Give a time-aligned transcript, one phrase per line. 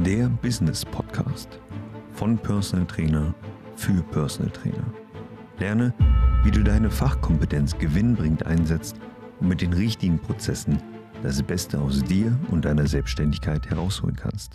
[0.00, 1.60] der Business Podcast
[2.12, 3.34] von Personal Trainer
[3.76, 4.92] für Personal Trainer.
[5.58, 5.94] Lerne,
[6.44, 8.96] wie du deine Fachkompetenz gewinnbringend einsetzt
[9.38, 10.82] und mit den richtigen Prozessen
[11.22, 14.54] das Beste aus dir und deiner Selbstständigkeit herausholen kannst.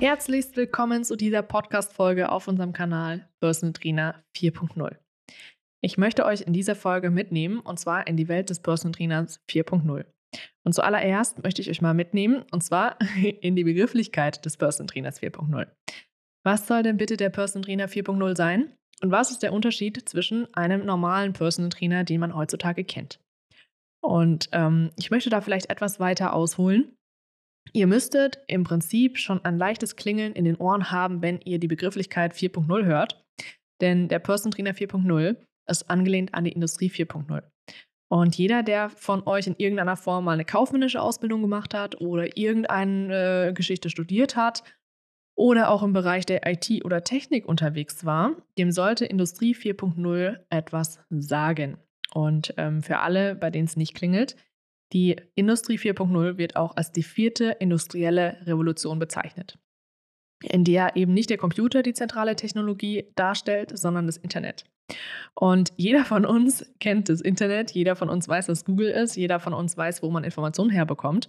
[0.00, 4.96] Herzlichst willkommen zu dieser Podcast-Folge auf unserem Kanal Personal Trainer 4.0.
[5.82, 9.40] Ich möchte euch in dieser Folge mitnehmen und zwar in die Welt des Personal Trainers
[9.48, 10.06] 4.0.
[10.68, 12.98] Und zuallererst möchte ich euch mal mitnehmen, und zwar
[13.40, 15.66] in die Begrifflichkeit des Person Trainers 4.0.
[16.44, 18.74] Was soll denn bitte der Person Trainer 4.0 sein?
[19.00, 23.18] Und was ist der Unterschied zwischen einem normalen Personal Trainer, den man heutzutage kennt?
[24.02, 26.94] Und ähm, ich möchte da vielleicht etwas weiter ausholen.
[27.72, 31.68] Ihr müsstet im Prinzip schon ein leichtes Klingeln in den Ohren haben, wenn ihr die
[31.68, 33.24] Begrifflichkeit 4.0 hört.
[33.80, 37.42] Denn der Person Trainer 4.0 ist angelehnt an die Industrie 4.0.
[38.08, 42.36] Und jeder, der von euch in irgendeiner Form mal eine kaufmännische Ausbildung gemacht hat oder
[42.36, 44.62] irgendeine äh, Geschichte studiert hat
[45.36, 51.00] oder auch im Bereich der IT oder Technik unterwegs war, dem sollte Industrie 4.0 etwas
[51.10, 51.76] sagen.
[52.14, 54.36] Und ähm, für alle, bei denen es nicht klingelt,
[54.94, 59.58] die Industrie 4.0 wird auch als die vierte industrielle Revolution bezeichnet,
[60.42, 64.64] in der eben nicht der Computer die zentrale Technologie darstellt, sondern das Internet.
[65.34, 69.38] Und jeder von uns kennt das Internet, jeder von uns weiß, was Google ist, jeder
[69.40, 71.28] von uns weiß, wo man Informationen herbekommt.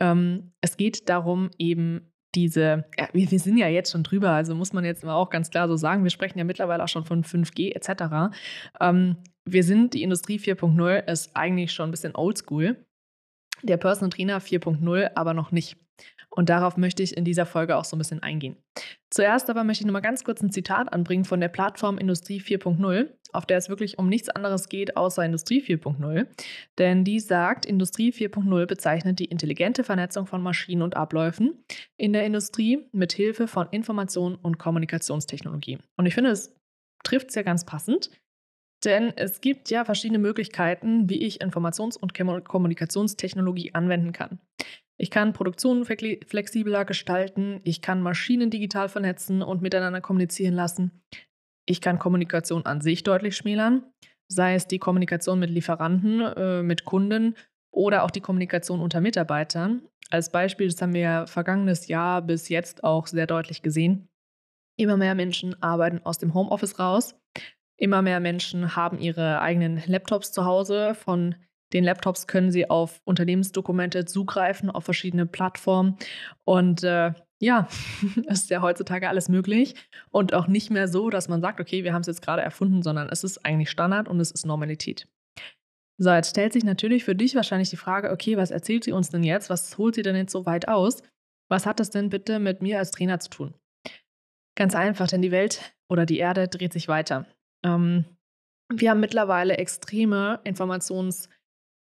[0.00, 4.54] Ähm, es geht darum, eben diese, ja, wir, wir, sind ja jetzt schon drüber, also
[4.54, 7.04] muss man jetzt mal auch ganz klar so sagen, wir sprechen ja mittlerweile auch schon
[7.04, 8.34] von 5G etc.
[8.80, 12.76] Ähm, wir sind, die Industrie 4.0 ist eigentlich schon ein bisschen oldschool.
[13.62, 15.76] Der Personal Trainer 4.0 aber noch nicht.
[16.34, 18.56] Und darauf möchte ich in dieser Folge auch so ein bisschen eingehen.
[19.10, 23.10] Zuerst aber möchte ich nochmal ganz kurz ein Zitat anbringen von der Plattform Industrie 4.0,
[23.32, 26.26] auf der es wirklich um nichts anderes geht außer Industrie 4.0.
[26.78, 31.64] Denn die sagt, Industrie 4.0 bezeichnet die intelligente Vernetzung von Maschinen und Abläufen
[31.98, 35.80] in der Industrie mit Hilfe von Information- und Kommunikationstechnologie.
[35.98, 36.56] Und ich finde, es
[37.04, 38.10] trifft es ja ganz passend.
[38.84, 44.40] Denn es gibt ja verschiedene Möglichkeiten, wie ich Informations- und Kommunikationstechnologie anwenden kann.
[45.02, 51.02] Ich kann Produktionen flexibler gestalten, ich kann Maschinen digital vernetzen und miteinander kommunizieren lassen.
[51.66, 53.82] Ich kann Kommunikation an sich deutlich schmälern,
[54.28, 57.34] sei es die Kommunikation mit Lieferanten, äh, mit Kunden
[57.72, 59.82] oder auch die Kommunikation unter Mitarbeitern.
[60.10, 64.08] Als Beispiel, das haben wir ja vergangenes Jahr bis jetzt auch sehr deutlich gesehen.
[64.78, 67.16] Immer mehr Menschen arbeiten aus dem Homeoffice raus.
[67.76, 71.34] Immer mehr Menschen haben ihre eigenen Laptops zu Hause, von
[71.72, 75.96] den Laptops können Sie auf Unternehmensdokumente zugreifen, auf verschiedene Plattformen.
[76.44, 77.68] Und äh, ja,
[78.28, 79.74] ist ja heutzutage alles möglich.
[80.10, 82.82] Und auch nicht mehr so, dass man sagt, okay, wir haben es jetzt gerade erfunden,
[82.82, 85.08] sondern es ist eigentlich Standard und es ist Normalität.
[85.98, 89.10] So, jetzt stellt sich natürlich für dich wahrscheinlich die Frage, okay, was erzählt sie uns
[89.10, 89.50] denn jetzt?
[89.50, 91.02] Was holt sie denn jetzt so weit aus?
[91.50, 93.54] Was hat das denn bitte mit mir als Trainer zu tun?
[94.56, 97.26] Ganz einfach, denn die Welt oder die Erde dreht sich weiter.
[97.64, 98.04] Ähm,
[98.72, 101.28] wir haben mittlerweile extreme Informations-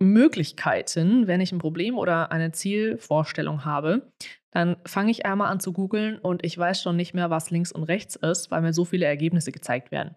[0.00, 4.12] Möglichkeiten, wenn ich ein Problem oder eine Zielvorstellung habe,
[4.50, 7.72] dann fange ich einmal an zu googeln und ich weiß schon nicht mehr, was links
[7.72, 10.14] und rechts ist, weil mir so viele Ergebnisse gezeigt werden.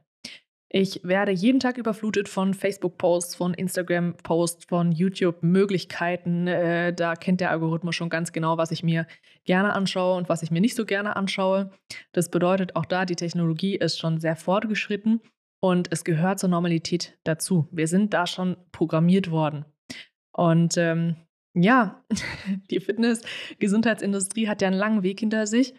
[0.73, 6.47] Ich werde jeden Tag überflutet von Facebook-Posts, von Instagram-Posts, von YouTube-Möglichkeiten.
[6.47, 9.05] Äh, da kennt der Algorithmus schon ganz genau, was ich mir
[9.43, 11.71] gerne anschaue und was ich mir nicht so gerne anschaue.
[12.13, 15.19] Das bedeutet, auch da, die Technologie ist schon sehr fortgeschritten
[15.61, 17.67] und es gehört zur Normalität dazu.
[17.71, 19.65] Wir sind da schon programmiert worden.
[20.33, 21.15] Und ähm,
[21.53, 22.03] ja,
[22.71, 25.75] die Fitness-Gesundheitsindustrie hat ja einen langen Weg hinter sich.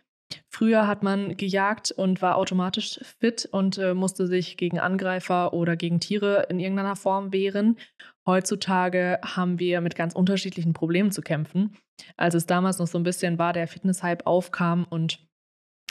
[0.48, 5.76] Früher hat man gejagt und war automatisch fit und äh, musste sich gegen Angreifer oder
[5.76, 7.76] gegen Tiere in irgendeiner Form wehren.
[8.24, 11.76] Heutzutage haben wir mit ganz unterschiedlichen Problemen zu kämpfen.
[12.16, 15.18] Als es damals noch so ein bisschen war, der Fitness-Hype aufkam und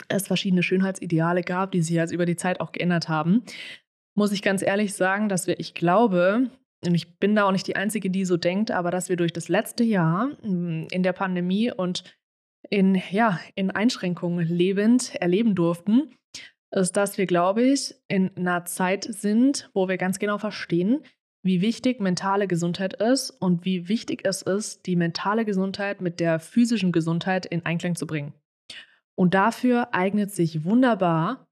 [0.08, 3.44] es verschiedene Schönheitsideale gab, die sich jetzt über die Zeit auch geändert haben,
[4.14, 6.50] muss ich ganz ehrlich sagen, dass wir, ich glaube,
[6.84, 9.32] und ich bin da auch nicht die Einzige, die so denkt, aber dass wir durch
[9.32, 12.04] das letzte Jahr hm, in der Pandemie und
[12.68, 16.14] in, ja, in Einschränkungen lebend erleben durften,
[16.70, 21.02] ist, dass wir, glaube ich, in einer Zeit sind, wo wir ganz genau verstehen,
[21.44, 26.38] wie wichtig mentale Gesundheit ist und wie wichtig es ist, die mentale Gesundheit mit der
[26.40, 28.32] physischen Gesundheit in Einklang zu bringen.
[29.14, 31.46] Und dafür eignet sich wunderbar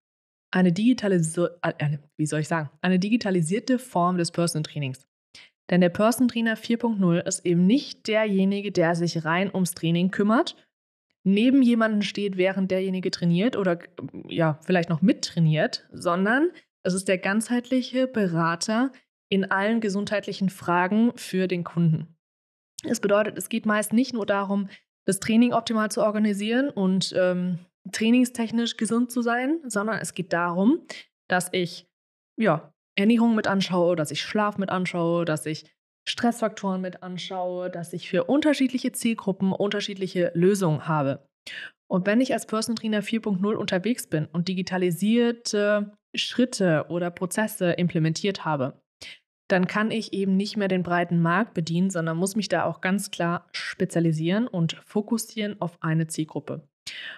[0.51, 5.07] eine digitalisierte, äh, wie soll ich sagen, eine digitalisierte Form des Personal Trainings.
[5.71, 10.57] Denn der Person Trainer 4.0 ist eben nicht derjenige, der sich rein ums Training kümmert,
[11.23, 13.79] neben jemanden steht, während derjenige trainiert oder
[14.27, 16.51] ja, vielleicht noch mittrainiert, sondern
[16.83, 18.91] es ist der ganzheitliche Berater
[19.29, 22.17] in allen gesundheitlichen Fragen für den Kunden.
[22.85, 24.69] Es bedeutet, es geht meist nicht nur darum,
[25.05, 27.59] das Training optimal zu organisieren und ähm,
[27.93, 30.87] trainingstechnisch gesund zu sein, sondern es geht darum,
[31.29, 31.87] dass ich
[32.37, 35.65] ja, Ernährung mit anschaue, dass ich Schlaf mit anschaue, dass ich
[36.09, 41.29] Stressfaktoren mit anschaue, dass ich für unterschiedliche Zielgruppen unterschiedliche Lösungen habe.
[41.89, 48.45] Und wenn ich als Person Trainer 4.0 unterwegs bin und digitalisierte Schritte oder Prozesse implementiert
[48.45, 48.81] habe,
[49.49, 52.81] dann kann ich eben nicht mehr den breiten Markt bedienen, sondern muss mich da auch
[52.81, 56.69] ganz klar spezialisieren und fokussieren auf eine Zielgruppe.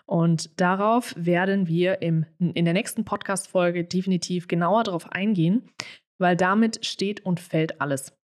[0.06, 5.70] Und darauf werden wir im, in der nächsten Podcast-Folge definitiv genauer darauf eingehen,
[6.18, 8.16] weil damit steht und fällt alles.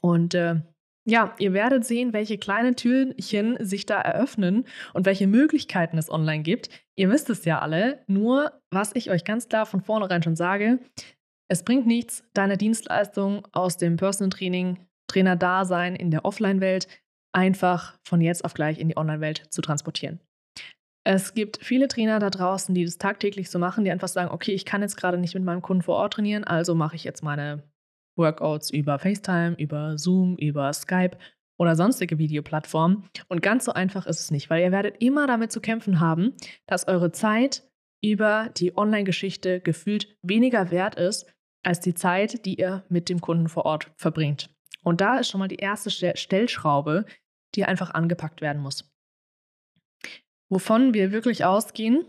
[0.00, 0.60] Und äh,
[1.06, 6.42] ja, ihr werdet sehen, welche kleinen Türchen sich da eröffnen und welche Möglichkeiten es online
[6.42, 6.68] gibt.
[6.96, 10.80] Ihr wisst es ja alle, nur was ich euch ganz klar von vornherein schon sage,
[11.50, 16.88] es bringt nichts, deine Dienstleistung aus dem Personal Training, Trainer-Dasein in der Offline-Welt
[17.32, 20.20] einfach von jetzt auf gleich in die Online-Welt zu transportieren.
[21.10, 24.52] Es gibt viele Trainer da draußen, die das tagtäglich so machen, die einfach sagen, okay,
[24.52, 27.22] ich kann jetzt gerade nicht mit meinem Kunden vor Ort trainieren, also mache ich jetzt
[27.22, 27.62] meine
[28.18, 31.16] Workouts über FaceTime, über Zoom, über Skype
[31.58, 33.08] oder sonstige Videoplattformen.
[33.28, 36.34] Und ganz so einfach ist es nicht, weil ihr werdet immer damit zu kämpfen haben,
[36.66, 37.66] dass eure Zeit
[38.04, 41.32] über die Online-Geschichte gefühlt weniger wert ist
[41.64, 44.50] als die Zeit, die ihr mit dem Kunden vor Ort verbringt.
[44.84, 47.06] Und da ist schon mal die erste Stellschraube,
[47.54, 48.92] die einfach angepackt werden muss.
[50.50, 52.04] Wovon wir wirklich ausgehen,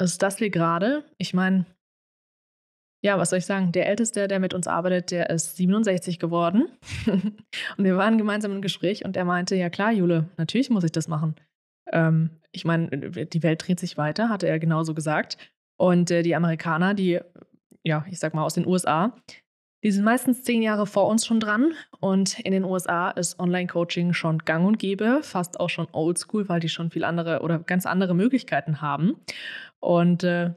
[0.00, 1.66] ist, dass wir gerade, ich meine,
[3.04, 3.72] ja, was soll ich sagen?
[3.72, 6.68] Der Älteste, der mit uns arbeitet, der ist 67 geworden.
[7.06, 10.92] und wir waren gemeinsam im Gespräch und er meinte, ja klar, Jule, natürlich muss ich
[10.92, 11.34] das machen.
[11.90, 15.36] Ähm, ich meine, die Welt dreht sich weiter, hatte er genauso gesagt.
[15.76, 17.18] Und äh, die Amerikaner, die,
[17.82, 19.16] ja, ich sag mal aus den USA,
[19.82, 21.72] die sind meistens zehn Jahre vor uns schon dran.
[22.00, 26.60] Und in den USA ist Online-Coaching schon gang und gäbe, fast auch schon oldschool, weil
[26.60, 29.16] die schon viel andere oder ganz andere Möglichkeiten haben.
[29.80, 30.54] Und äh,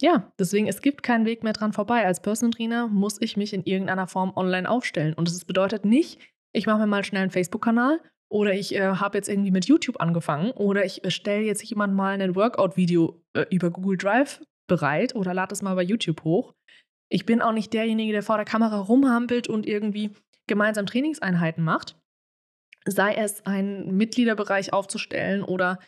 [0.00, 2.04] ja, deswegen, es gibt keinen Weg mehr dran vorbei.
[2.04, 5.14] Als Personal Trainer muss ich mich in irgendeiner Form online aufstellen.
[5.14, 6.18] Und das bedeutet nicht,
[6.52, 8.00] ich mache mir mal schnell einen Facebook-Kanal
[8.30, 11.94] oder ich äh, habe jetzt irgendwie mit YouTube angefangen oder ich äh, stelle jetzt jemand
[11.94, 16.54] mal ein Workout-Video äh, über Google Drive bereit oder lade es mal bei YouTube hoch.
[17.08, 20.10] Ich bin auch nicht derjenige, der vor der Kamera rumhampelt und irgendwie
[20.46, 21.96] gemeinsam Trainingseinheiten macht.
[22.86, 25.78] Sei es einen Mitgliederbereich aufzustellen oder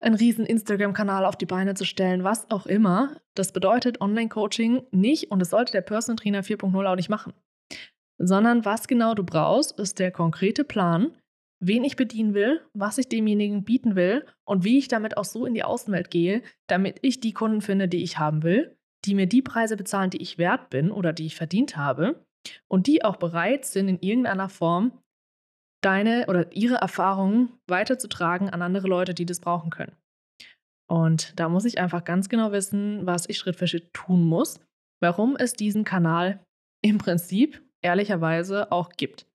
[0.00, 3.20] einen riesen Instagram-Kanal auf die Beine zu stellen, was auch immer.
[3.34, 7.34] Das bedeutet Online-Coaching nicht und das sollte der Personal Trainer 4.0 auch nicht machen.
[8.18, 11.14] Sondern was genau du brauchst, ist der konkrete Plan,
[11.60, 15.46] wen ich bedienen will, was ich demjenigen bieten will und wie ich damit auch so
[15.46, 19.26] in die Außenwelt gehe, damit ich die Kunden finde, die ich haben will, die mir
[19.26, 22.24] die Preise bezahlen, die ich wert bin oder die ich verdient habe
[22.68, 24.98] und die auch bereit sind, in irgendeiner Form
[25.82, 29.96] deine oder ihre Erfahrungen weiterzutragen an andere Leute, die das brauchen können.
[30.90, 34.60] Und da muss ich einfach ganz genau wissen, was ich Schritt für Schritt tun muss,
[35.00, 36.44] warum es diesen Kanal
[36.82, 39.26] im Prinzip ehrlicherweise auch gibt.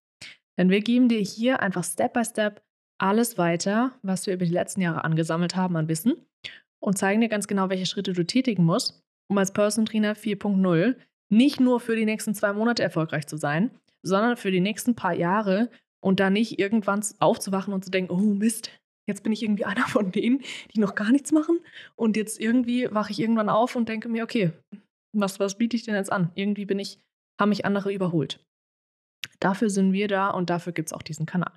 [0.58, 2.62] Denn wir geben dir hier einfach Step by Step
[2.98, 6.16] alles weiter, was wir über die letzten Jahre angesammelt haben an Wissen
[6.80, 10.96] und zeigen dir ganz genau, welche Schritte du tätigen musst, um als Person Trainer 4.0
[11.30, 13.72] nicht nur für die nächsten zwei Monate erfolgreich zu sein,
[14.04, 15.70] sondern für die nächsten paar Jahre
[16.04, 18.70] und da nicht irgendwann aufzuwachen und zu denken, oh Mist,
[19.08, 20.42] jetzt bin ich irgendwie einer von denen,
[20.74, 21.60] die noch gar nichts machen
[21.96, 24.52] und jetzt irgendwie wache ich irgendwann auf und denke mir, okay,
[25.14, 26.32] was, was biete ich denn jetzt an?
[26.36, 27.00] Irgendwie bin ich,
[27.40, 28.44] haben mich andere überholt.
[29.40, 31.52] Dafür sind wir da und dafür gibt es auch diesen Kanal.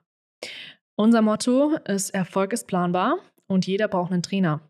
[0.96, 4.60] Unser Motto ist, Erfolg ist planbar und jeder braucht einen Trainer.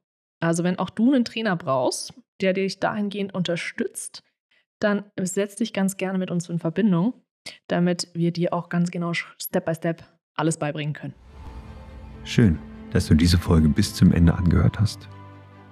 [0.40, 4.22] Also wenn auch du einen Trainer brauchst, der dich dahingehend unterstützt,
[4.80, 7.14] dann setz dich ganz gerne mit uns in Verbindung,
[7.66, 10.04] damit wir dir auch ganz genau Step by Step
[10.34, 11.14] alles beibringen können.
[12.24, 12.58] Schön,
[12.92, 15.08] dass du diese Folge bis zum Ende angehört hast.